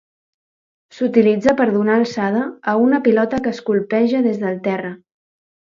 [0.99, 2.41] S'utilitza per donar alçada
[2.73, 4.93] a una pilota que es colpeja des del terra.